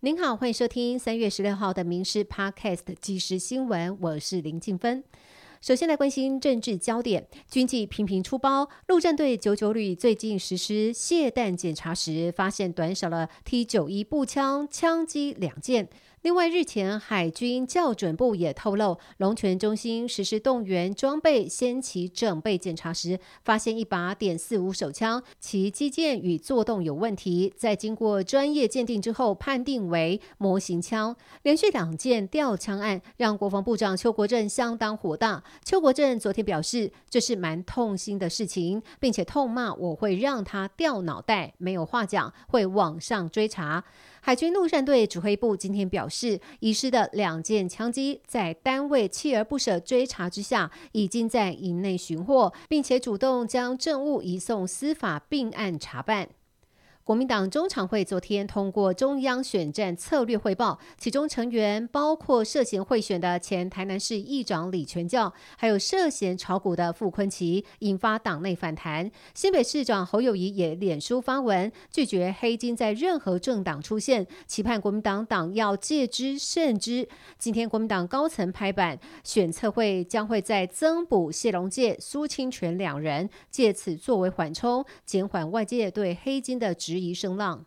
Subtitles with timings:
[0.00, 5.02] 您好，欢迎收听三月十六号的《名师 Podcast》即时新闻，我是林静芬。
[5.60, 15.88] 首先来关心政治焦点，军纪频频出包，陆战队九九旅最近实施卸弹检查时，发现短少了 T 九一步枪枪击两件。
[16.22, 31.14] 另外，日前海军校准部也透露，龙泉中心实施动员装备先期整备检查时，发现一把点四五手枪，其机件与作动有问题，在经过专业鉴定之后，判定为模型枪。
[31.42, 35.44] 连续两件吊枪案，让国防部长邱国正相当火大。
[35.64, 43.84] 邱国正昨天表示，这是蛮痛心的事情，并且痛骂我会让他掉脑袋，没有话讲，会往上追查。
[44.20, 56.28] 海军陆战队指挥部今天表示，遗失的两件枪击，在单位锲而不舍追查之下，已经在营内寻获，并且主动将证物移送司法并案查办。
[57.08, 69.10] 国民党中常会昨天通过中央选战策略汇报，其中成员包括涉嫌贿选的前台南市议长李全教，还有涉嫌炒股的傅昆奇，引发党内反弹。
[69.32, 77.08] 新北市长侯友谊也脸书发文，拒绝黑金在任何政党出现，期盼国民党党要戒之慎之。
[77.38, 86.97] 今天国民党高层拍板，选策会将会在增补谢龙介、苏清泉两人，借此作为缓冲，减缓外界对黑金的质。
[86.98, 87.64] 疑声浪。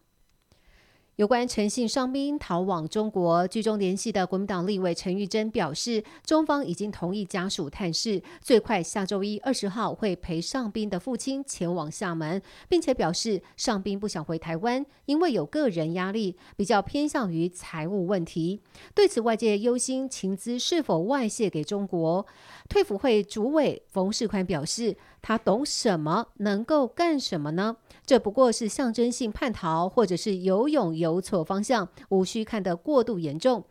[1.18, 18.62] 有关陈姓伤兵逃往中国，剧中联系的国民党立委陈玉珍表示，中方已经同意家属探视，最快下周一二十号会陪上兵的父亲前往厦门，并且表示上兵不想回台湾，因为有个人压力，比较偏向于财务问题。
[18.96, 22.26] 对此，外界忧心情资是否外泄给中国。
[22.68, 27.78] 退辅会主委冯世宽表示，他懂什么，能够干什么呢？
[28.06, 33.64] 这不过是象征性叛逃，或者是游泳游错方向，无需看得过度严重。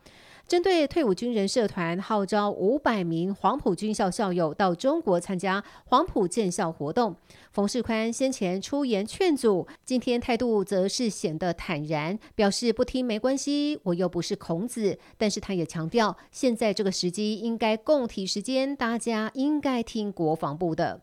[0.47, 7.15] 针对退伍军人社团号召五百名黄埔军校校友到中国参加黄埔建校活动，
[7.53, 14.99] 冯世宽先前出言劝阻，今天态度则是显得坦然，表示不听没关系，我又不是孔子。
[15.17, 21.03] 但是他也强调，现在这个时机应该共体时间，大家应该听国防部的。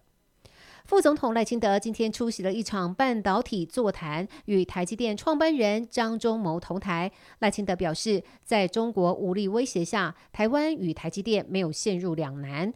[0.88, 7.12] 副总统赖清德今天出席了一场半导体座谈，与台积电创办人张忠谋同台。
[7.40, 12.74] 赖清德表示，在中国武力威胁下，台湾与台积电没有陷入两难。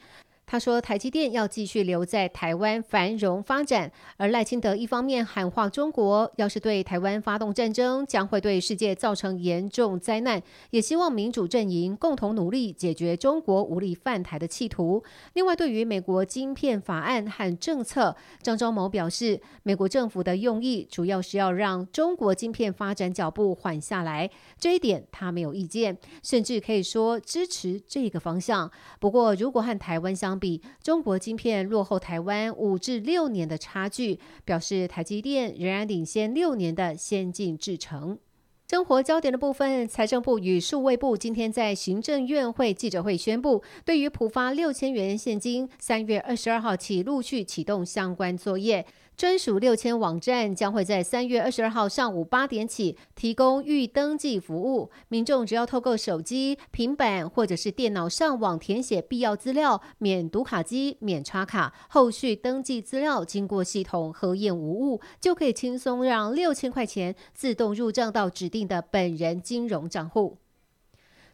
[0.51, 15.01] 他说，台积电要继续留在台湾繁荣发展，而赖清德一方面喊话中国，要是对台湾发动战争，将会对世界造成严重灾难，也希望民主阵营共同努力解决中国无力犯台的企图。
[15.35, 24.29] 另外，对于美国晶片法案和政策，张忠谋表示，美国政府的用意主要是要让中国晶片发展脚步缓下来，
[24.59, 28.69] 这一点他没有意见，甚至可以说支持这个方向。
[28.99, 38.17] 不过，如果和台湾相，比中国晶片落后台湾五至六年的差距，表示台积电仍然领先六年的先进制程。
[38.71, 48.85] 生活焦点的部分，财政部与数位部今天在行政院会记者会宣布，对于普发六千元现金，三月二十二号起陆续启动相关作业。
[49.17, 70.37] 专属六千网站将会在三月二十二号上午八点起提供预登记服务，民众只要透过手机、平板或者是电脑上网填写必要资料，免读卡机、免插卡，后续登记资料经过系统核验无误，就可以轻松让六千块钱自动入账到指定的本人金融账户。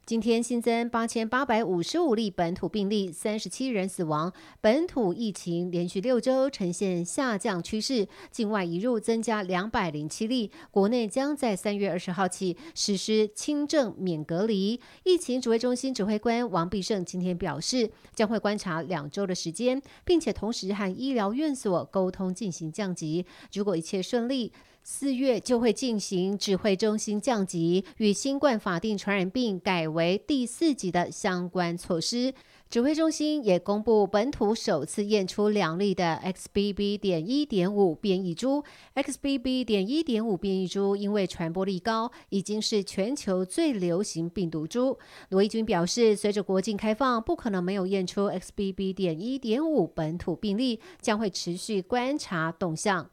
[0.06, 4.32] 今天新增八千八百五十五例本土病例，三十七人死亡。
[4.62, 10.50] 本土疫情连续六周呈现下降趋势，境外移入增加两百零七例。
[10.72, 14.80] 国内将在三月二十号起实施轻症免隔离。
[15.04, 23.26] 疫情指挥中心指挥官王必胜今天表示，将会观察两周的时间，并且同时和医疗院所沟通进行降级。
[23.52, 24.54] 如果一切顺利。
[24.90, 32.34] 四月就会进行指挥中心降级，与新冠法定传染病改为第四级的相关措施。
[32.70, 36.98] 指挥中心也公布本土首次验出两例的 XBB.
[36.98, 38.64] 点一点五变异株。
[38.96, 39.66] XBB.
[39.66, 44.98] 点一点五变异株因为传播力高，已经是全球最流行病毒株。
[45.30, 48.94] 罗毅军表示，随着国境开放，不可能没有验出 XBB.
[48.94, 53.10] 点一点五本土病例，将会持续观察动向。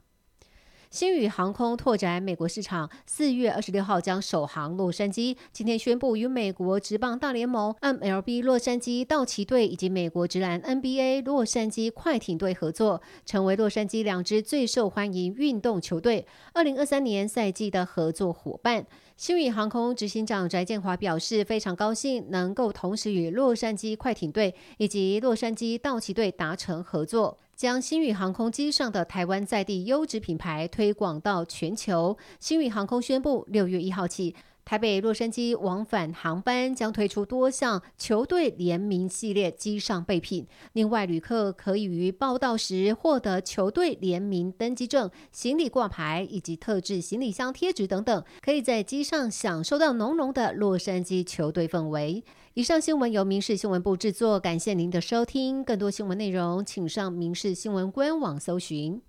[0.95, 5.37] 新宇航空拓展美国市场，四月二十六号将首航洛杉矶。
[5.53, 18.87] 今天宣布与美国职棒大联盟 MLB 洛杉矶道奇队以及美国职篮 NBA 洛杉矶快艇队合作，成为洛杉矶两支最受欢迎运动球队二零二三年赛季的合作伙伴。
[19.17, 32.17] 新宇航空执行长翟建华表示，非常高兴能够同时与洛杉矶快艇队以及洛杉矶道奇队达成合作，将星宇航空机上的台湾在地优质品牌推广到全球。
[32.41, 34.35] 星宇航空宣布，六月一号起。
[34.65, 52.25] 台北洛杉矶往返航班将推出多项球队联名系列机上备品，另外旅客可以于报到时获得球队联名登机证、行李挂牌以及特制行李箱贴纸等等，可以在机上享受到浓浓的洛杉矶球队氛围。
[52.55, 55.63] 以上新闻由民事新闻部制作，感谢您的收听。
[55.63, 59.03] 更多新闻内容，请上民事新闻官网搜寻。